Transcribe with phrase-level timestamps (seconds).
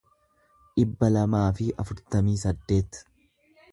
[0.77, 2.99] dhibba lamaa fi afurtamii saddeet